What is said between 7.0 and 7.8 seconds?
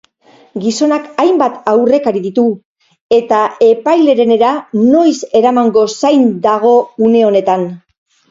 une honetan.